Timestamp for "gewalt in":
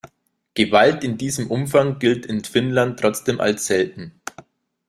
0.55-1.19